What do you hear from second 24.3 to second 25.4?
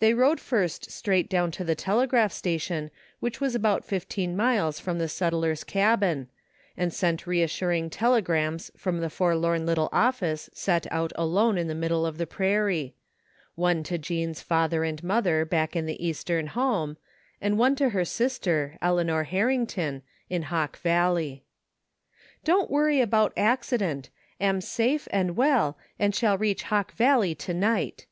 Am safe and